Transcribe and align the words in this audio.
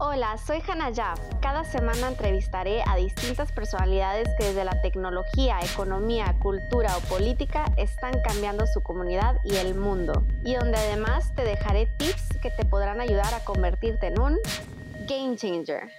Hola, 0.00 0.36
soy 0.38 0.62
Hannah 0.64 0.92
Jaff. 0.94 1.18
Cada 1.40 1.64
semana 1.64 2.06
entrevistaré 2.06 2.84
a 2.86 2.94
distintas 2.94 3.50
personalidades 3.50 4.28
que 4.38 4.44
desde 4.44 4.64
la 4.64 4.80
tecnología, 4.80 5.58
economía, 5.60 6.36
cultura 6.38 6.96
o 6.96 7.00
política 7.08 7.64
están 7.76 8.12
cambiando 8.22 8.64
su 8.68 8.80
comunidad 8.80 9.40
y 9.42 9.56
el 9.56 9.74
mundo. 9.74 10.22
Y 10.44 10.54
donde 10.54 10.78
además 10.78 11.34
te 11.34 11.42
dejaré 11.42 11.86
tips 11.96 12.38
que 12.40 12.50
te 12.50 12.64
podrán 12.64 13.00
ayudar 13.00 13.34
a 13.34 13.44
convertirte 13.44 14.06
en 14.06 14.20
un 14.20 14.38
game 15.08 15.34
changer. 15.34 15.90